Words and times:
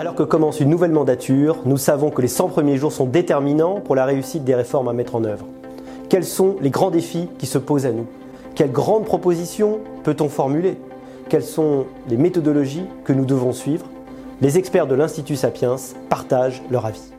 Alors 0.00 0.14
que 0.14 0.22
commence 0.22 0.60
une 0.60 0.70
nouvelle 0.70 0.92
mandature, 0.92 1.58
nous 1.66 1.76
savons 1.76 2.08
que 2.08 2.22
les 2.22 2.28
100 2.28 2.48
premiers 2.48 2.78
jours 2.78 2.90
sont 2.90 3.04
déterminants 3.04 3.82
pour 3.82 3.94
la 3.94 4.06
réussite 4.06 4.44
des 4.44 4.54
réformes 4.54 4.88
à 4.88 4.94
mettre 4.94 5.14
en 5.14 5.24
œuvre. 5.24 5.44
Quels 6.08 6.24
sont 6.24 6.56
les 6.62 6.70
grands 6.70 6.90
défis 6.90 7.28
qui 7.36 7.44
se 7.44 7.58
posent 7.58 7.84
à 7.84 7.92
nous? 7.92 8.06
Quelles 8.54 8.72
grandes 8.72 9.04
propositions 9.04 9.80
peut-on 10.02 10.30
formuler? 10.30 10.78
Quelles 11.28 11.44
sont 11.44 11.84
les 12.08 12.16
méthodologies 12.16 12.86
que 13.04 13.12
nous 13.12 13.26
devons 13.26 13.52
suivre? 13.52 13.84
Les 14.40 14.56
experts 14.56 14.86
de 14.86 14.94
l'Institut 14.94 15.36
Sapiens 15.36 15.76
partagent 16.08 16.62
leur 16.70 16.86
avis. 16.86 17.12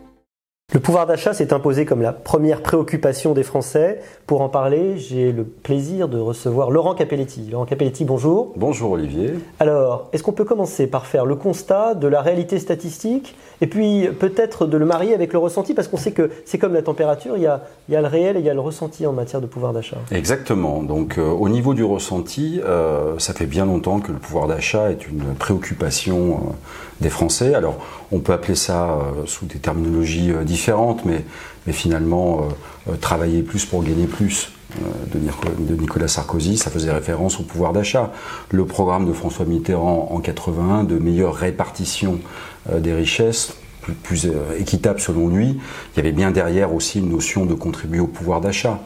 Le 0.73 0.79
pouvoir 0.79 1.05
d'achat 1.05 1.33
s'est 1.33 1.51
imposé 1.51 1.83
comme 1.83 2.01
la 2.01 2.13
première 2.13 2.61
préoccupation 2.61 3.33
des 3.33 3.43
Français. 3.43 3.99
Pour 4.25 4.39
en 4.39 4.47
parler, 4.47 4.97
j'ai 4.97 5.33
le 5.33 5.43
plaisir 5.43 6.07
de 6.07 6.17
recevoir 6.17 6.71
Laurent 6.71 6.95
Capelletti. 6.95 7.49
Laurent 7.51 7.65
Capelletti, 7.65 8.05
bonjour. 8.05 8.53
Bonjour 8.55 8.91
Olivier. 8.91 9.33
Alors, 9.59 10.07
est-ce 10.13 10.23
qu'on 10.23 10.31
peut 10.31 10.45
commencer 10.45 10.87
par 10.87 11.07
faire 11.07 11.25
le 11.25 11.35
constat 11.35 11.93
de 11.95 12.07
la 12.07 12.21
réalité 12.21 12.57
statistique 12.57 13.35
et 13.59 13.67
puis 13.67 14.07
peut-être 14.17 14.65
de 14.65 14.77
le 14.77 14.85
marier 14.85 15.13
avec 15.13 15.33
le 15.33 15.39
ressenti? 15.39 15.73
Parce 15.73 15.89
qu'on 15.89 15.97
sait 15.97 16.13
que 16.13 16.31
c'est 16.45 16.57
comme 16.57 16.73
la 16.73 16.81
température, 16.81 17.35
il 17.35 17.43
y, 17.43 17.47
a, 17.47 17.61
le 17.89 18.07
réel 18.07 18.37
et 18.37 18.39
il 18.39 18.45
y 18.45 18.49
a 18.49 18.53
le 18.53 18.61
ressenti 18.61 19.05
en 19.05 19.11
matière 19.11 19.41
de 19.41 19.47
pouvoir 19.47 19.73
d'achat. 19.73 19.97
Exactement. 20.09 20.83
Donc 20.83 21.17
euh, 21.17 21.29
au 21.29 21.49
niveau 21.49 21.73
du 21.73 21.83
ressenti, 21.83 22.61
euh, 22.63 23.19
ça 23.19 23.33
fait 23.33 23.45
bien 23.45 23.65
longtemps 23.65 23.99
que 23.99 24.13
le 24.13 24.19
pouvoir 24.19 24.47
d'achat 24.47 24.89
est 24.89 25.05
une 25.05 25.35
préoccupation 25.37 26.15
euh, 26.15 26.51
des 27.01 27.09
Français. 27.09 27.55
Alors 27.55 27.75
on 28.13 28.19
peut 28.19 28.31
appeler 28.31 28.55
ça 28.55 28.99
sous 29.25 29.45
des 29.45 29.59
terminologies 29.59 30.31
différentes, 30.43 30.60
mais, 31.05 31.25
finalement 31.71 32.47
travailler 32.99 33.43
plus 33.43 33.65
pour 33.65 33.83
gagner 33.83 34.05
plus 34.05 34.51
de 35.13 35.75
Nicolas 35.75 36.07
Sarkozy, 36.07 36.57
ça 36.57 36.69
faisait 36.69 36.91
référence 36.91 37.39
au 37.39 37.43
pouvoir 37.43 37.73
d'achat. 37.73 38.11
Le 38.49 38.65
programme 38.65 39.07
de 39.07 39.13
François 39.13 39.45
Mitterrand 39.45 40.09
en 40.11 40.19
81 40.19 40.83
de 40.83 40.97
meilleure 40.97 41.35
répartition 41.35 42.19
des 42.73 42.93
richesses, 42.93 43.53
plus, 44.03 44.27
équitable 44.57 44.99
selon 44.99 45.27
lui, 45.27 45.59
il 45.93 45.97
y 45.97 45.99
avait 45.99 46.11
bien 46.11 46.31
derrière 46.31 46.73
aussi 46.73 46.99
une 46.99 47.09
notion 47.09 47.45
de 47.45 47.53
contribuer 47.53 47.99
au 47.99 48.07
pouvoir 48.07 48.41
d'achat. 48.41 48.79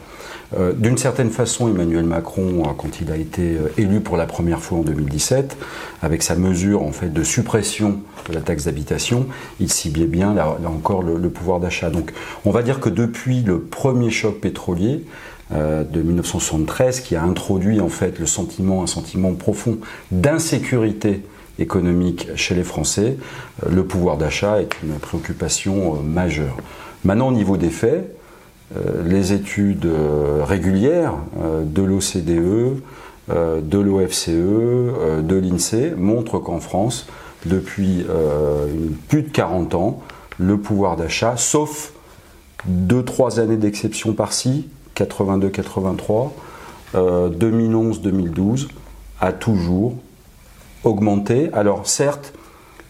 Euh, 0.56 0.72
d'une 0.72 0.96
certaine 0.96 1.30
façon, 1.30 1.68
Emmanuel 1.68 2.04
Macron, 2.04 2.62
euh, 2.64 2.72
quand 2.76 3.00
il 3.00 3.10
a 3.10 3.16
été 3.16 3.42
euh, 3.42 3.72
élu 3.76 4.00
pour 4.00 4.16
la 4.16 4.26
première 4.26 4.60
fois 4.60 4.78
en 4.78 4.82
2017, 4.82 5.56
avec 6.02 6.22
sa 6.22 6.36
mesure 6.36 6.82
en 6.82 6.92
fait 6.92 7.12
de 7.12 7.22
suppression 7.24 8.00
de 8.28 8.34
la 8.34 8.40
taxe 8.40 8.64
d'habitation, 8.64 9.26
il 9.58 9.72
ciblait 9.72 10.06
bien 10.06 10.34
là, 10.34 10.56
encore 10.66 11.02
le, 11.02 11.28
pouvoir 11.30 11.58
d'achat. 11.60 11.90
Donc, 11.90 12.12
on 12.44 12.50
va 12.50 12.62
dire 12.62 12.80
que 12.80 12.88
depuis 12.88 13.42
le 13.42 13.60
premier 13.60 14.10
choc 14.10 14.40
pétrolier, 14.40 15.04
de 15.52 16.02
1973 16.02 16.98
qui 16.98 17.14
a 17.14 17.22
introduit 17.22 17.80
en 17.80 17.88
fait 17.88 18.18
le 18.18 18.26
sentiment, 18.26 18.82
un 18.82 18.88
sentiment 18.88 19.32
profond 19.32 19.78
d'insécurité 20.10 21.22
économique 21.58 22.28
chez 22.36 22.54
les 22.54 22.64
Français, 22.64 23.16
le 23.68 23.84
pouvoir 23.84 24.16
d'achat 24.16 24.60
est 24.60 24.70
une 24.82 24.98
préoccupation 24.98 25.94
majeure. 26.02 26.56
Maintenant, 27.04 27.28
au 27.28 27.32
niveau 27.32 27.56
des 27.56 27.70
faits, 27.70 28.16
euh, 28.74 29.02
les 29.04 29.32
études 29.32 29.86
euh, 29.86 30.42
régulières 30.44 31.14
euh, 31.40 31.62
de 31.64 31.82
l'OCDE, 31.82 32.80
de 33.28 33.78
l'OFCE, 33.78 34.28
de 34.28 35.34
l'INSEE 35.34 35.94
montrent 35.96 36.38
qu'en 36.38 36.60
France, 36.60 37.08
depuis 37.44 38.06
plus 39.08 39.22
de 39.22 39.28
40 39.28 39.74
ans, 39.74 40.00
le 40.38 40.58
pouvoir 40.58 40.94
d'achat, 40.94 41.34
sauf 41.36 41.92
2-3 42.70 43.40
années 43.40 43.56
d'exception 43.56 44.12
par-ci, 44.12 44.68
82-83, 44.94 46.30
2011-2012, 46.94 48.68
a 49.20 49.32
toujours 49.32 49.96
augmenté. 50.86 51.50
Alors 51.52 51.86
certes, 51.86 52.32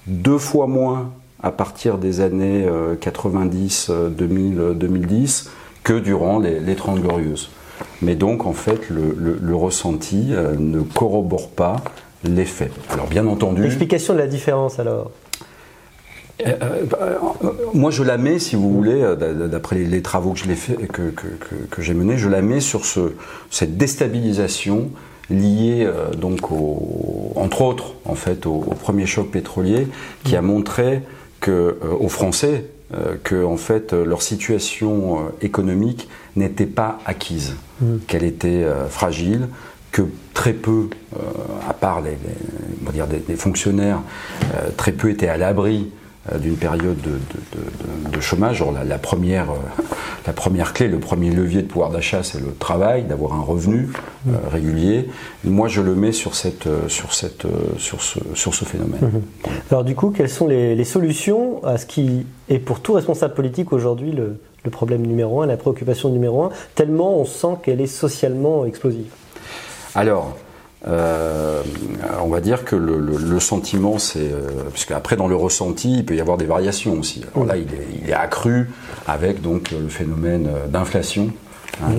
deux 0.06 0.38
fois 0.38 0.66
moins 0.66 1.10
à 1.42 1.50
partir 1.50 1.98
des 1.98 2.20
années 2.20 2.66
90, 3.00 3.90
2000, 4.10 4.74
2010, 4.74 5.50
que 5.84 5.98
durant 5.98 6.38
les, 6.38 6.60
les 6.60 6.74
30 6.74 7.00
glorieuses. 7.00 7.50
Mais 8.02 8.14
donc, 8.14 8.46
en 8.46 8.52
fait, 8.52 8.90
le, 8.90 9.54
ressenti 9.54 10.28
euh, 10.30 10.54
ne 10.58 10.80
corrobore 10.80 11.48
pas 11.48 11.76
les 12.24 12.44
faits. 12.44 12.72
Alors, 12.90 13.06
bien 13.06 13.26
entendu. 13.26 13.62
L'explication 13.62 14.14
de 14.14 14.18
la 14.18 14.26
différence, 14.26 14.78
alors 14.78 15.10
euh, 16.46 16.52
euh, 17.00 17.16
moi, 17.72 17.90
je 17.90 18.02
la 18.02 18.18
mets, 18.18 18.38
si 18.38 18.56
vous 18.56 18.70
voulez, 18.70 19.14
d'après 19.50 19.76
les, 19.76 20.02
travaux 20.02 20.32
que, 20.32 20.54
fait, 20.54 20.74
que, 20.86 21.10
que, 21.70 21.82
j'ai 21.82 21.94
menés, 21.94 22.18
je 22.18 22.28
la 22.28 22.42
mets 22.42 22.60
sur 22.60 22.84
ce, 22.84 23.14
cette 23.50 23.78
déstabilisation 23.78 24.90
liée, 25.30 25.88
donc, 26.16 26.52
entre 27.34 27.62
autres, 27.62 27.94
en 28.04 28.14
fait, 28.14 28.46
au, 28.46 28.58
premier 28.60 29.06
choc 29.06 29.30
pétrolier, 29.30 29.88
qui 30.24 30.36
a 30.36 30.42
montré 30.42 31.02
que, 31.40 31.78
aux 31.98 32.08
Français, 32.08 32.64
euh, 32.94 33.16
que 33.24 33.44
en 33.44 33.56
fait 33.56 33.92
leur 33.92 34.22
situation 34.22 35.18
euh, 35.18 35.22
économique 35.42 36.08
n'était 36.36 36.66
pas 36.66 37.00
acquise, 37.04 37.56
mm. 37.80 37.96
qu'elle 38.06 38.22
était 38.22 38.62
euh, 38.62 38.86
fragile, 38.86 39.48
que 39.90 40.02
très 40.34 40.52
peu, 40.52 40.88
à 41.68 41.72
part 41.72 42.00
les, 42.00 42.16
dire 42.92 43.08
des, 43.08 43.36
fonctionnaires, 43.36 44.02
très 44.76 44.92
peu 44.92 45.08
étaient 45.08 45.28
à 45.28 45.38
l'abri 45.38 45.90
d'une 46.40 46.56
période 46.56 46.96
de, 47.00 48.20
chômage. 48.20 48.64
la, 48.84 48.98
première, 48.98 49.48
la 50.26 50.32
première 50.32 50.72
clé, 50.72 50.88
le 50.88 50.98
premier 50.98 51.30
levier 51.30 51.62
de 51.62 51.68
pouvoir 51.68 51.90
d'achat, 51.90 52.22
c'est 52.22 52.40
le 52.40 52.54
travail, 52.58 53.04
d'avoir 53.04 53.34
un 53.34 53.42
revenu 53.42 53.88
mm. 54.24 54.32
régulier. 54.50 55.08
moi, 55.44 55.68
je 55.68 55.82
le 55.82 55.94
mets 55.94 56.12
sur, 56.12 56.34
cette, 56.34 56.68
sur, 56.88 57.14
cette, 57.14 57.46
sur, 57.78 58.02
ce, 58.02 58.18
sur 58.34 58.54
ce 58.54 58.64
phénomène. 58.64 59.00
Mm-hmm. 59.00 59.50
Alors 59.70 59.84
du 59.84 59.94
coup, 59.94 60.10
quelles 60.10 60.30
sont 60.30 60.46
les, 60.46 60.74
les 60.74 60.84
solutions 60.84 61.62
à 61.64 61.78
ce 61.78 61.86
qui 61.86 62.26
et 62.48 62.58
pour 62.58 62.80
tout 62.80 62.92
responsable 62.92 63.34
politique 63.34 63.72
aujourd'hui 63.72 64.12
le, 64.12 64.38
problème 64.70 65.06
numéro 65.06 65.42
un, 65.42 65.46
la 65.46 65.56
préoccupation 65.56 66.08
numéro 66.08 66.42
un, 66.42 66.50
tellement 66.74 67.20
on 67.20 67.24
sent 67.24 67.58
qu'elle 67.62 67.80
est 67.80 67.86
socialement 67.86 68.64
explosive? 68.64 69.06
Alors, 69.94 70.36
euh, 70.86 71.62
on 72.22 72.28
va 72.28 72.40
dire 72.40 72.64
que 72.64 72.76
le, 72.76 73.40
sentiment, 73.40 73.98
c'est. 73.98 74.20
Euh, 74.20 74.48
puisque 74.72 74.92
après, 74.92 75.16
dans 75.16 75.28
le 75.28 75.36
ressenti, 75.36 75.98
il 75.98 76.04
peut 76.04 76.14
y 76.14 76.20
avoir 76.20 76.36
des 76.36 76.44
variations 76.44 76.98
aussi. 76.98 77.24
Alors 77.34 77.46
là, 77.46 77.56
il 77.56 77.68
est, 78.08 78.12
accru 78.12 78.70
avec 79.06 79.42
donc 79.42 79.70
le 79.70 79.88
phénomène 79.88 80.48
d'inflation 80.68 81.30
hein, 81.82 81.92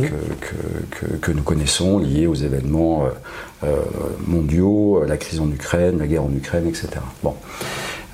que, 1.21 1.31
nous 1.31 1.43
connaissons, 1.43 1.99
lié 1.99 2.27
aux 2.27 2.35
événements 2.35 3.07
euh, 3.63 3.75
mondiaux, 4.25 5.03
la 5.05 5.17
crise 5.17 5.39
en 5.39 5.49
Ukraine, 5.49 5.99
la 5.99 6.07
guerre 6.07 6.23
en 6.23 6.31
Ukraine, 6.33 6.67
etc. 6.67 6.89
Bon. 7.23 7.35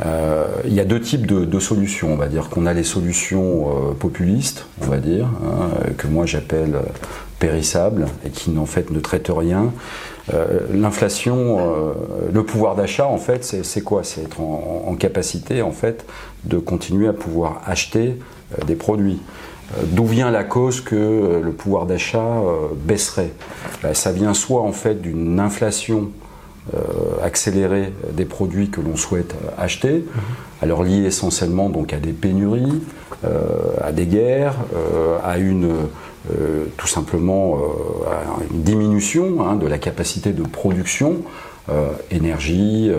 Euh, 0.05 0.45
il 0.65 0.73
y 0.73 0.79
a 0.79 0.85
deux 0.85 0.99
types 0.99 1.25
de, 1.25 1.59
solutions. 1.59 2.13
On 2.13 2.17
va 2.17 2.27
dire 2.27 2.49
qu'on 2.49 2.65
a 2.65 2.73
les 2.73 2.83
solutions 2.83 3.69
euh, 3.69 3.93
populistes, 3.93 4.65
on 4.81 4.87
va 4.87 4.97
dire, 4.97 5.25
hein, 5.25 5.69
que 5.97 6.07
moi 6.07 6.25
j'appelle 6.25 6.75
euh, 6.75 6.81
périssables 7.43 8.05
et 8.25 8.29
qui 8.29 8.57
en 8.57 8.65
fait 8.65 8.89
ne 8.89 8.99
traitent 8.99 9.31
rien. 9.35 9.73
L'inflation, 10.73 11.59
le 12.33 12.43
pouvoir 12.43 12.75
d'achat, 12.75 13.07
en 13.07 13.17
fait, 13.17 13.43
c'est 13.43 13.81
quoi? 13.81 14.05
C'est 14.05 14.21
être 14.21 14.39
en, 14.39 14.95
capacité, 14.95 15.61
en 15.61 15.73
fait, 15.73 16.05
de 16.45 16.57
continuer 16.57 17.09
à 17.09 17.13
pouvoir 17.13 17.61
acheter 17.65 18.17
des 18.65 18.75
produits. 18.75 19.19
D'où 19.87 20.05
vient 20.05 20.31
la 20.31 20.45
cause 20.45 20.79
que 20.79 21.41
le 21.43 21.51
pouvoir 21.51 21.85
d'achat 21.85 22.41
baisserait? 22.85 23.33
Ben, 23.81 23.93
Ça 23.93 24.13
vient 24.13 24.33
soit 24.33 24.61
en 24.61 24.71
fait 24.71 25.01
d'une 25.01 25.41
inflation 25.41 26.11
euh, 26.73 26.77
accélérer 27.21 27.91
des 28.13 28.23
produits 28.23 28.69
que 28.69 28.79
l'on 28.79 28.95
souhaite 28.95 29.35
acheter, 29.57 30.05
alors 30.61 30.81
liés 30.81 31.03
essentiellement 31.03 31.67
donc 31.67 31.91
à 31.91 31.97
des 31.97 32.13
pénuries, 32.13 32.81
euh, 33.25 33.49
à 33.81 33.91
des 33.91 34.05
guerres, 34.05 34.55
euh, 34.73 35.17
à 35.25 35.39
une 35.39 35.71
tout 36.77 36.87
simplement 36.87 37.57
à 38.07 38.43
une 38.51 38.61
diminution 38.61 39.45
hein, 39.45 39.55
de 39.55 39.67
la 39.67 39.77
capacité 39.77 40.31
de 40.31 40.43
production, 40.43 41.17
énergie, 42.11 42.91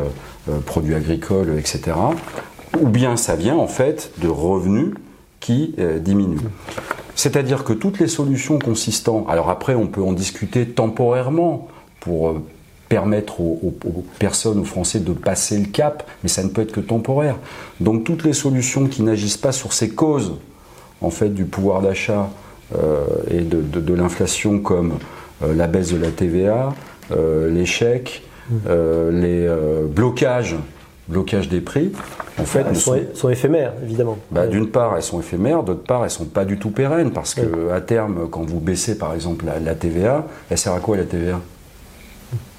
produits 0.66 0.94
agricoles, 0.94 1.58
etc. 1.58 1.96
Ou 2.80 2.88
bien 2.88 3.16
ça 3.16 3.34
vient 3.34 3.56
en 3.56 3.66
fait 3.66 4.12
de 4.18 4.28
revenus 4.28 4.92
qui 5.40 5.74
diminuent. 6.00 6.50
C'est-à-dire 7.14 7.64
que 7.64 7.72
toutes 7.72 7.98
les 7.98 8.08
solutions 8.08 8.58
consistant, 8.58 9.26
alors 9.28 9.48
après 9.48 9.74
on 9.74 9.86
peut 9.86 10.02
en 10.02 10.12
discuter 10.12 10.66
temporairement 10.66 11.68
pour 12.00 12.34
permettre 12.88 13.40
aux, 13.40 13.74
personnes, 14.18 14.58
aux 14.58 14.64
Français 14.64 15.00
de 15.00 15.12
passer 15.12 15.58
le 15.58 15.66
cap, 15.66 16.08
mais 16.22 16.28
ça 16.28 16.44
ne 16.44 16.48
peut 16.48 16.62
être 16.62 16.72
que 16.72 16.80
temporaire. 16.80 17.36
Donc 17.80 18.04
toutes 18.04 18.24
les 18.24 18.32
solutions 18.32 18.86
qui 18.86 19.02
n'agissent 19.02 19.36
pas 19.36 19.52
sur 19.52 19.72
ces 19.72 19.88
causes, 19.88 20.34
en 21.00 21.10
fait, 21.10 21.30
du 21.30 21.44
pouvoir 21.44 21.82
d'achat 21.82 22.20
euh, 22.20 22.43
et 23.30 23.40
de, 23.40 23.94
l'inflation, 23.94 24.58
comme 24.58 24.94
euh, 25.42 25.54
la 25.54 25.66
baisse 25.66 25.92
de 25.92 25.98
la 25.98 26.10
TVA, 26.10 26.74
euh, 27.12 27.50
l'échec, 27.50 28.22
les 28.66 29.48
blocages 29.88 30.56
blocage 31.06 31.50
des 31.50 31.60
prix, 31.60 31.92
en 32.38 32.44
fait, 32.44 32.64
elles 32.66 32.76
sont, 33.14 33.28
éphémères, 33.28 33.74
évidemment. 33.82 34.16
Bah, 34.30 34.46
d'une 34.46 34.70
part, 34.70 34.96
elles 34.96 35.02
sont 35.02 35.20
éphémères, 35.20 35.62
d'autre 35.62 35.82
part, 35.82 36.04
elles 36.04 36.10
sont 36.10 36.24
pas 36.24 36.46
du 36.46 36.58
tout 36.58 36.70
pérennes, 36.70 37.10
parce 37.10 37.34
que 37.34 37.70
à 37.70 37.82
terme, 37.82 38.28
quand 38.30 38.42
vous 38.42 38.60
baissez 38.60 38.96
par 38.96 39.14
exemple 39.14 39.44
la, 39.44 39.60
la 39.60 39.74
TVA, 39.74 40.26
elle 40.50 40.58
sert 40.58 40.72
à 40.72 40.80
quoi 40.80 40.96
la 40.96 41.04
TVA 41.04 41.40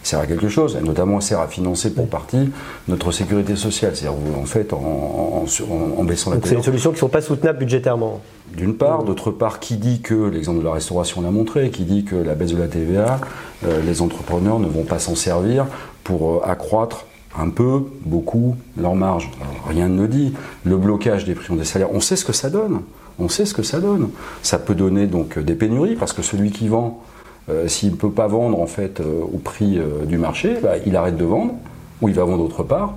sert 0.06 0.20
à 0.20 0.28
quelque 0.28 0.50
chose, 0.50 0.78
et 0.80 0.84
notamment 0.84 1.20
sert 1.20 1.40
à 1.40 1.48
financer 1.48 1.94
pour 1.94 2.08
partie 2.08 2.52
notre 2.88 3.12
sécurité 3.12 3.56
sociale. 3.56 3.96
C'est-à-dire, 3.96 4.18
en 4.40 4.46
fait, 4.46 4.72
en, 4.74 4.78
en, 4.78 6.00
en 6.00 6.04
baissant 6.04 6.32
la 6.32 6.38
Donc 6.38 6.48
c'est 6.48 6.56
une 6.56 6.64
solution 6.64 6.92
qui 6.92 6.96
ne 6.96 7.00
sont 7.00 7.10
pas 7.10 7.22
soutenables 7.22 7.60
budgétairement. 7.60 8.22
D'une 8.56 8.76
part, 8.76 9.04
d'autre 9.04 9.32
part, 9.32 9.60
qui 9.60 9.78
dit 9.78 10.02
que, 10.02 10.30
l'exemple 10.30 10.60
de 10.60 10.66
la 10.66 10.74
restauration 10.74 11.22
l'a 11.22 11.32
montré, 11.32 11.72
qui 11.72 11.84
dit 11.84 12.06
que 12.06 12.16
la 12.16 12.36
baisse 12.36 12.52
de 12.52 12.58
la 12.58 12.68
TVA, 12.68 13.20
euh, 13.66 13.82
les 13.82 14.02
entrepreneurs 14.02 14.60
ne 14.60 14.68
vont 14.68 14.84
pas 14.84 15.00
s'en 15.00 15.16
servir 15.16 15.66
pour 16.04 16.36
euh, 16.36 16.42
accroître 16.46 17.06
un 17.38 17.50
peu, 17.50 17.82
beaucoup, 18.06 18.56
leur 18.78 18.96
marge. 18.96 19.30
Alors, 19.42 19.68
rien 19.68 19.90
ne 19.90 20.08
dit. 20.08 20.34
Le 20.64 20.78
blocage 20.78 21.26
des 21.26 21.34
prix 21.34 21.54
des 21.56 21.66
salaires, 21.66 21.94
on 21.94 22.00
sait 22.00 22.16
ce 22.16 22.24
que 22.24 22.34
ça 22.34 22.50
donne. 22.50 22.82
On 23.20 23.30
sait 23.30 23.46
ce 23.46 23.54
que 23.54 23.64
ça 23.64 23.80
donne. 23.80 24.10
Ça 24.42 24.60
peut 24.60 24.76
donner 24.76 25.08
donc 25.08 25.40
des 25.40 25.56
pénuries 25.56 25.96
parce 25.96 26.14
que 26.14 26.22
celui 26.22 26.52
qui 26.52 26.68
vend, 26.68 27.02
euh, 27.50 27.68
s'il 27.68 27.92
ne 27.92 27.96
peut 27.96 28.10
pas 28.12 28.28
vendre 28.28 28.60
en 28.60 28.66
fait 28.66 29.00
euh, 29.00 29.22
au 29.22 29.38
prix 29.38 29.78
euh, 29.78 30.06
du 30.06 30.18
marché, 30.18 30.58
bah, 30.64 30.74
il 30.86 30.96
arrête 30.96 31.16
de 31.16 31.26
vendre 31.26 31.54
ou 32.02 32.10
il 32.10 32.16
va 32.16 32.24
vendre 32.24 32.44
autre 32.44 32.64
part. 32.64 32.96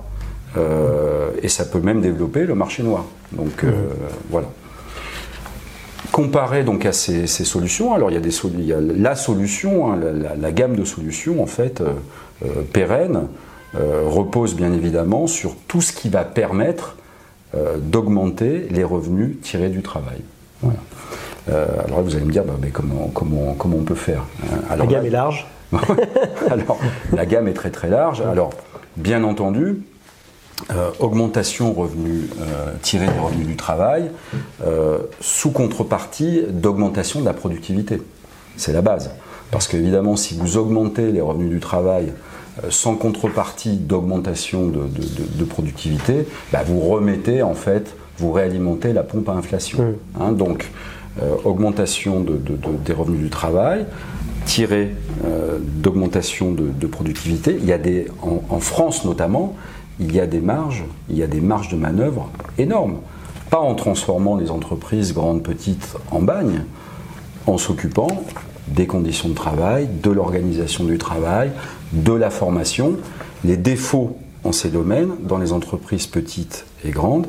Et 1.43 1.47
ça 1.47 1.63
peut 1.63 1.79
même 1.79 2.01
développer 2.01 2.45
le 2.45 2.55
marché 2.55 2.81
noir. 2.81 3.05
Donc 3.31 3.63
voilà. 4.31 4.47
Comparé 6.11 6.63
donc 6.63 6.87
à 6.87 6.91
ces, 6.91 7.27
solutions, 7.27 7.93
alors 7.93 8.09
il 8.09 8.15
y 8.15 8.17
a, 8.17 8.19
des 8.19 8.99
la 8.99 9.15
solution, 9.15 9.91
hein, 9.93 9.99
la, 10.01 10.35
la- 10.35 10.51
gamme 10.51 10.75
de 10.75 10.83
solutions 10.83 11.41
en 11.41 11.45
fait 11.45 11.83
pérenne 12.73 13.27
repose 13.75 14.55
bien 14.55 14.73
évidemment 14.73 15.27
sur 15.27 15.55
tout 15.67 15.81
ce 15.81 15.93
qui 15.93 16.09
va 16.09 16.23
permettre 16.23 16.97
d'augmenter 17.77 18.67
les 18.71 18.83
revenus 18.83 19.37
tirés 19.43 19.69
du 19.69 19.83
travail. 19.83 20.23
Euh, 21.49 21.65
alors 21.85 21.97
là, 21.97 22.03
vous 22.03 22.15
allez 22.15 22.25
me 22.25 22.31
dire, 22.31 22.43
bah, 22.43 22.53
mais 22.61 22.69
comment, 22.69 23.09
comment, 23.13 23.53
comment 23.57 23.77
on 23.77 23.83
peut 23.83 23.95
faire 23.95 24.23
hein? 24.43 24.75
La 24.77 24.85
gamme 24.85 25.01
là- 25.03 25.07
est 25.07 25.11
large. 25.11 25.47
alors, 26.49 26.79
la 27.13 27.25
gamme 27.25 27.47
est 27.47 27.53
très 27.53 27.69
très 27.69 27.89
large. 27.89 28.21
Alors, 28.21 28.51
bien 28.97 29.23
entendu, 29.23 29.81
euh, 30.71 30.89
augmentation 30.99 31.73
revenus 31.73 32.25
euh, 32.41 32.73
tirée 32.81 33.07
des 33.07 33.19
revenus 33.19 33.47
du 33.47 33.55
travail, 33.55 34.11
euh, 34.65 34.99
sous 35.21 35.51
contrepartie 35.51 36.43
d'augmentation 36.49 37.19
de 37.21 37.25
la 37.25 37.33
productivité. 37.33 38.01
C'est 38.57 38.73
la 38.73 38.81
base. 38.81 39.11
Parce 39.51 39.67
qu'évidemment, 39.67 40.15
si 40.15 40.37
vous 40.37 40.57
augmentez 40.57 41.11
les 41.11 41.21
revenus 41.21 41.49
du 41.49 41.59
travail 41.59 42.13
sans 42.69 42.95
contrepartie 42.95 43.77
d'augmentation 43.77 44.67
de, 44.67 44.79
de- 44.79 44.83
de- 44.83 45.37
de 45.39 45.43
productivité, 45.45 46.27
bah, 46.51 46.59
vous 46.65 46.81
remettez 46.81 47.41
en 47.41 47.53
fait, 47.53 47.95
vous 48.17 48.31
réalimentez 48.33 48.91
la 48.91 49.03
pompe 49.03 49.29
à 49.29 49.33
inflation. 49.33 49.95
Hein, 50.19 50.33
donc, 50.33 50.69
euh, 51.21 51.35
augmentation 51.45 52.21
de- 52.21 52.37
de- 52.37 52.55
de- 52.55 52.77
des 52.85 52.93
revenus 52.93 53.21
du 53.21 53.29
travail, 53.29 53.85
tiré 54.45 54.95
euh, 55.25 55.57
d'augmentation 55.61 56.51
de, 56.51 56.87
productivité. 56.87 57.57
Il 57.59 57.65
y 57.67 57.73
a 57.73 57.77
des, 57.77 58.07
en, 58.21 58.41
en 58.49 58.59
France 58.59 59.05
notamment, 59.05 59.55
il 59.99 60.15
y 60.15 60.19
a 60.19 60.27
des 60.27 60.39
marges, 60.39 60.85
il 61.09 61.17
y 61.17 61.23
a 61.23 61.27
des 61.27 61.41
marges 61.41 61.69
de 61.69 61.75
manœuvre 61.75 62.29
énormes. 62.57 62.97
Pas 63.49 63.59
en 63.59 63.75
transformant 63.75 64.37
les 64.37 64.49
entreprises 64.51 65.13
grandes, 65.13 65.43
petites 65.43 65.95
en 66.11 66.21
bagne, 66.21 66.63
en 67.47 67.57
s'occupant 67.57 68.23
des 68.67 68.85
conditions 68.85 69.29
de 69.29 69.33
travail, 69.33 69.89
de 70.03 70.11
l'organisation 70.11 70.83
du 70.83 70.97
travail, 70.99 71.51
de 71.91 72.13
la 72.13 72.29
formation. 72.29 72.93
Les 73.43 73.57
défauts 73.57 74.17
en 74.43 74.51
ces 74.51 74.69
domaines, 74.69 75.11
dans 75.21 75.37
les 75.37 75.51
entreprises 75.51 76.07
petites 76.07 76.65
et 76.85 76.91
grandes, 76.91 77.27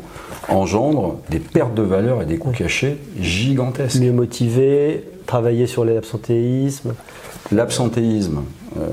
engendrent 0.49 1.17
des 1.31 1.41
pertes 1.41 1.75
de 1.75 1.83
valeur 1.83 2.23
et 2.23 2.27
des 2.27 2.39
coûts 2.39 2.53
cachés 2.53 2.99
gigantesques. 3.21 4.01
Mieux 4.01 4.13
motivé, 4.13 5.05
travailler 5.27 5.67
sur 5.67 5.85
l'absentéisme. 5.85 6.95
L'absentéisme, 7.53 8.43
euh, 8.79 8.87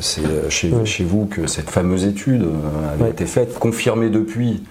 c'est 0.00 0.50
chez, 0.50 0.72
chez 0.84 1.04
vous 1.04 1.26
que 1.26 1.46
cette 1.46 1.70
fameuse 1.70 2.04
étude 2.04 2.42
euh, 2.42 2.94
avait 2.94 3.10
été 3.10 3.24
faite, 3.26 3.58
confirmée 3.58 4.10
depuis 4.10 4.62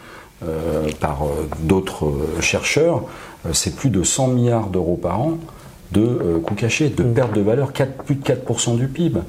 euh, 0.44 0.88
par 1.00 1.23
euh, 1.23 1.47
d'autres 1.62 2.06
euh, 2.06 2.41
chercheurs, 2.41 3.06
euh, 3.45 3.53
c'est 3.53 3.75
plus 3.75 3.89
de 3.89 4.03
100 4.03 4.27
milliards 4.27 4.68
d'euros 4.68 5.00
par 5.01 5.19
an 5.19 5.39
de 5.91 6.01
euh, 6.01 6.39
coûts 6.39 6.55
cachés, 6.55 6.89
de 6.89 7.03
perte 7.03 7.33
de 7.33 7.41
valeur, 7.41 7.73
4, 7.73 8.03
plus 8.03 8.15
de 8.15 8.23
4% 8.23 8.77
du 8.77 8.87
PIB. 8.87 9.19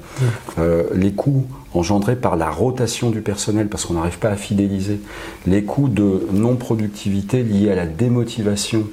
Euh, 0.59 0.85
les 0.95 1.13
coûts 1.13 1.47
engendrés 1.75 2.17
par 2.17 2.37
la 2.37 2.51
rotation 2.51 3.11
du 3.11 3.21
personnel, 3.21 3.69
parce 3.69 3.85
qu'on 3.85 3.95
n'arrive 3.95 4.19
pas 4.19 4.31
à 4.31 4.37
fidéliser, 4.37 5.01
les 5.47 5.63
coûts 5.65 5.89
de 5.89 6.27
non-productivité 6.33 7.43
liés 7.43 7.71
à 7.71 7.75
la 7.75 7.87
démotivation 7.87 8.85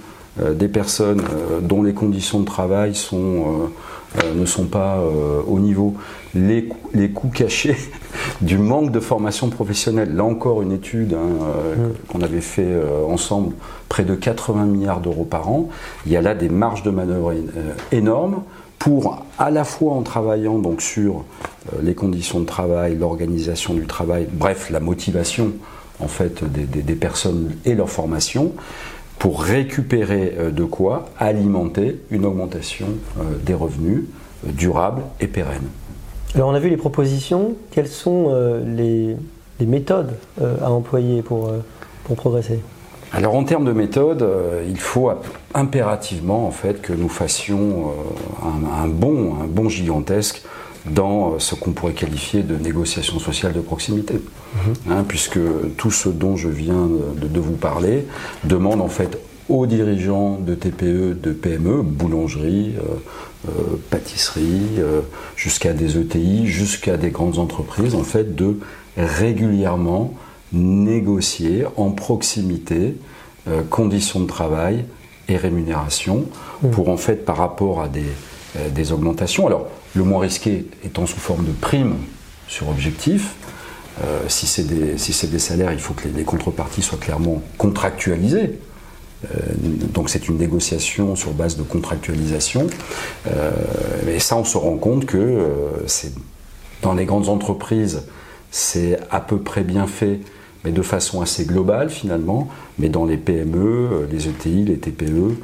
des 0.54 0.68
personnes 0.68 1.22
euh, 1.22 1.60
dont 1.62 1.82
les 1.84 1.94
conditions 1.94 2.40
de 2.42 2.46
travail 2.46 2.94
sont, 2.96 3.70
euh, 4.18 4.22
euh, 4.24 4.34
ne 4.34 4.46
sont 4.46 4.66
pas 4.66 4.98
euh, 4.98 5.42
au 5.48 5.60
niveau, 5.60 5.94
les, 6.34 6.66
coûts- 6.66 6.90
les 6.94 7.10
coûts 7.10 7.30
cachés 7.30 7.76
du 8.42 8.58
manque 8.58 8.92
de 8.92 9.00
formation 9.00 9.50
professionnelle. 9.50 10.14
Là 10.16 10.24
encore, 10.26 10.62
une 10.62 10.72
étude 10.74 11.14
hein, 11.14 11.46
euh, 11.78 11.90
qu'on 12.10 12.22
avait 12.22 12.42
fait 12.42 12.66
euh, 12.68 13.06
ensemble, 13.08 13.54
près 13.90 14.04
de 14.04 14.16
80 14.16 14.66
milliards 14.66 15.00
d'euros 15.00 15.24
par 15.26 15.50
an. 15.50 15.70
Il 16.06 16.12
y 16.12 16.18
a 16.18 16.22
là 16.22 16.36
des 16.36 16.50
marges 16.50 16.84
de 16.84 16.92
manœuvre 16.92 17.32
euh, 17.32 17.74
énormes 17.94 18.42
pour, 18.78 19.24
à 19.40 19.52
la 19.52 19.64
fois 19.64 19.94
en 19.94 20.02
travaillant 20.02 20.60
donc 20.60 20.82
sur 20.82 21.24
euh, 21.74 21.80
les 21.82 21.96
conditions 21.96 22.40
de 22.42 22.46
travail, 22.46 22.98
l'organisation 22.98 23.74
du 23.74 23.86
travail, 23.86 24.28
bref, 24.32 24.70
la 24.70 24.82
motivation 24.82 25.54
en 26.02 26.08
fait 26.10 26.44
des, 26.44 26.64
des- 26.66 26.82
des 26.82 26.96
personnes 26.96 27.54
et 27.64 27.74
leur 27.74 27.90
formation, 27.90 28.52
pour 29.20 29.42
récupérer 29.42 30.34
euh, 30.38 30.52
de 30.52 30.64
quoi 30.64 31.06
alimenter 31.18 32.00
une 32.12 32.26
augmentation 32.26 32.88
euh, 33.20 33.24
des 33.44 33.54
revenus 33.54 34.04
euh, 34.46 34.52
durables 34.52 35.02
et 35.20 35.28
pérennes. 35.28 35.70
Alors 36.36 36.50
on 36.50 36.54
a 36.54 36.60
vu 36.60 36.70
les 36.70 36.78
propositions. 36.78 37.56
Quelles 37.72 37.88
sont 37.88 38.36
les, 38.66 39.16
les 39.62 39.66
méthodes 39.66 40.16
à 40.42 40.70
employer 40.70 41.22
pour, 41.22 41.50
pour 42.04 42.18
progresser? 42.18 42.60
Alors 43.14 43.36
en 43.36 43.46
termes 43.46 43.64
de 43.64 43.72
méthode, 43.72 44.28
il 44.68 44.78
faut 44.78 45.10
impérativement 45.54 46.46
en 46.46 46.52
fait 46.52 46.82
que 46.82 46.92
nous 46.92 47.08
fassions 47.08 47.94
un, 48.44 48.84
un 48.84 48.88
bond, 48.88 49.36
un 49.42 49.48
bond 49.48 49.70
gigantesque 49.70 50.44
dans 50.90 51.34
euh, 51.34 51.40
ce 51.40 51.56
qu'on 51.56 51.72
pourrait 51.72 51.94
qualifier 51.94 52.44
de 52.44 52.56
négociation 52.56 53.20
sociale 53.20 53.54
de 53.54 53.62
proximité, 53.62 54.22
Hein, 54.90 55.04
puisque 55.06 55.40
tout 55.78 55.92
ce 55.92 56.08
dont 56.08 56.38
je 56.38 56.48
viens 56.48 56.88
de, 57.22 57.28
de 57.28 57.40
vous 57.40 57.58
parler 57.58 58.06
demande 58.46 58.80
en 58.80 58.88
fait 58.88 59.20
aux 59.50 59.66
dirigeants 59.66 60.40
de 60.40 60.56
TPE, 60.56 61.20
de 61.22 61.32
PME, 61.32 61.82
boulangerie, 61.84 62.74
euh, 62.78 63.50
euh, 63.50 63.52
pâtisserie, 63.90 64.80
euh, 64.80 65.02
jusqu'à 65.36 65.74
des 65.74 65.98
ETI, 65.98 66.48
jusqu'à 66.48 66.98
des 66.98 67.12
grandes 67.12 67.38
entreprises, 67.38 67.96
en 67.96 68.04
fait, 68.04 68.36
de 68.36 68.58
régulièrement 68.98 70.14
négocier 70.54 71.66
en 71.76 71.92
proximité 71.92 72.96
conditions 73.70 74.22
de 74.22 74.26
travail 74.26 74.86
et 75.28 75.38
rémunération 75.38 76.26
pour 76.72 76.90
en 76.90 76.98
fait 76.98 77.26
par 77.26 77.38
rapport 77.38 77.82
à 77.82 77.90
des, 77.90 78.06
des 78.74 78.92
augmentations. 78.92 79.48
Alors 79.48 79.68
le 79.96 80.04
moins 80.04 80.22
risqué 80.22 80.66
étant 80.84 81.06
sous 81.06 81.20
forme 81.20 81.46
de 81.46 81.52
primes 81.52 81.96
sur 82.48 82.70
objectif. 82.70 83.36
Euh, 84.04 84.20
si 84.28 84.46
c'est 84.46 84.64
des, 84.68 85.40
salaires, 85.40 85.72
il 85.72 85.80
faut 85.80 85.94
que 85.94 86.08
les, 86.08 86.24
contreparties 86.24 86.82
soient 86.82 86.98
clairement 86.98 87.42
contractualisées. 87.58 88.60
Euh, 89.26 89.40
donc 89.94 90.10
c'est 90.10 90.28
une 90.28 90.38
négociation 90.38 91.16
sur 91.16 91.32
base 91.32 91.56
de 91.58 91.64
contractualisation. 91.64 92.68
Euh, 93.28 93.52
et 94.08 94.20
ça, 94.20 94.36
on 94.36 94.44
se 94.44 94.58
rend 94.58 94.78
compte 94.78 95.06
que 95.06 95.18
euh, 95.18 95.70
dans 96.82 96.94
les 96.94 97.06
grandes 97.06 97.30
entreprises, 97.30 98.04
c'est 98.52 99.00
à 99.10 99.22
peu 99.22 99.38
près 99.38 99.64
bien 99.64 99.88
fait, 99.88 100.20
mais 100.64 100.72
de 100.72 100.82
façon 100.82 101.22
assez 101.22 101.46
globale 101.46 101.90
finalement. 101.90 102.50
Mais 102.80 102.90
dans 102.90 103.06
les 103.06 103.18
PME, 103.18 103.58
euh, 103.58 104.08
les 104.12 104.28
ETI, 104.28 104.66
les 104.66 104.78
TPE, 104.78 105.38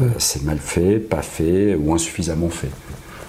euh, 0.00 0.08
c'est 0.18 0.42
mal 0.42 0.58
fait, 0.58 0.98
pas 0.98 1.22
fait 1.22 1.74
ou 1.74 1.92
insuffisamment 1.92 2.48
fait. 2.48 2.70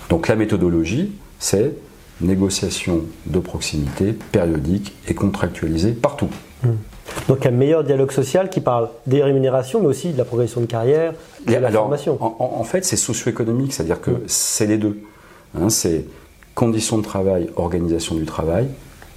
Donc 0.09 0.27
la 0.27 0.35
méthodologie, 0.35 1.11
c'est 1.39 1.73
négociation 2.21 3.03
de 3.25 3.39
proximité 3.39 4.13
périodique 4.31 4.95
et 5.07 5.13
contractualisée 5.13 5.91
partout. 5.91 6.29
Donc 7.27 7.45
un 7.45 7.51
meilleur 7.51 7.83
dialogue 7.83 8.11
social 8.11 8.49
qui 8.49 8.61
parle 8.61 8.89
des 9.05 9.21
rémunérations, 9.21 9.79
mais 9.79 9.87
aussi 9.87 10.11
de 10.11 10.17
la 10.17 10.25
progression 10.25 10.61
de 10.61 10.65
carrière, 10.65 11.13
de 11.45 11.51
Et 11.53 11.59
la 11.59 11.67
alors, 11.67 11.83
formation. 11.83 12.17
En, 12.19 12.63
fait, 12.63 12.83
c'est 12.85 12.97
socio-économique, 12.97 13.73
c'est-à-dire 13.73 14.01
que 14.01 14.23
c'est 14.25 14.65
les 14.65 14.77
deux. 14.77 14.99
Hein, 15.55 15.69
c'est 15.69 16.05
conditions 16.55 16.97
de 16.97 17.03
travail, 17.03 17.49
organisation 17.55 18.15
du 18.15 18.25
travail 18.25 18.67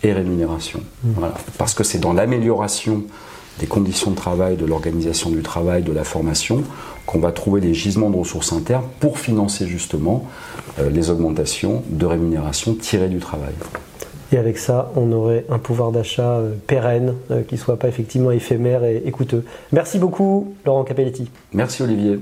et 0.03 0.13
rémunération. 0.13 0.81
Voilà. 1.03 1.35
Parce 1.59 1.75
que 1.75 1.85
c'est 1.85 1.99
dans 1.99 2.13
l'amélioration 2.13 3.05
des 3.61 3.67
conditions 3.67 4.11
de 4.11 4.17
travail, 4.17 4.57
de 4.57 4.65
l'organisation 4.65 5.31
du 5.31 5.43
travail, 5.43 5.83
de 5.83 5.93
la 5.93 6.03
formation, 6.05 6.65
qu'on 7.07 7.21
va 7.21 7.31
trouver 7.31 7.61
les 7.61 7.75
gisements 7.75 8.11
de 8.11 8.17
ressources 8.17 8.53
internes 8.53 8.87
pour 8.99 9.19
financer 9.19 9.67
justement 9.67 10.27
euh, 10.79 10.91
les 10.91 11.11
augmentations 11.11 11.83
de 11.89 12.07
rémunération 12.07 12.75
tirées 12.75 13.09
du 13.09 13.19
travail. 13.19 13.53
Et 14.33 14.39
avec 14.39 14.59
ça, 14.59 14.93
on 14.97 15.13
aurait 15.13 15.45
un 15.51 15.59
pouvoir 15.59 15.91
d'achat 15.93 16.37
euh, 16.39 16.55
pérenne, 16.67 17.15
euh, 17.31 17.43
qui 17.43 17.57
ne 17.57 17.61
soit 17.61 17.79
pas 17.79 17.89
effectivement 17.89 18.31
éphémère 18.31 18.85
et, 18.85 19.03
et 19.05 19.11
coûteux. 19.11 19.45
Merci 19.73 19.99
beaucoup, 19.99 20.55
Laurent 20.65 20.85
Capelletti. 20.85 21.29
Merci 21.53 21.83
Olivier. 21.83 22.19